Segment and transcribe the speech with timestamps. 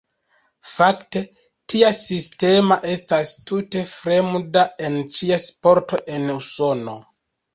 [0.67, 1.21] Fakte,
[1.73, 6.99] tia sistema estas tute fremda en ĉia sporto en Usono.